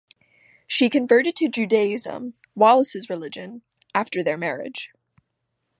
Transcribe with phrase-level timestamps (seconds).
[0.65, 3.61] She converted to Judaism, Wallis's religion,
[3.93, 4.91] after their marriage.